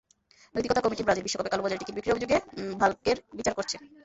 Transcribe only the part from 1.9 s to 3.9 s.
বিক্রির অভিযোগে ভালকের বিচার করছে।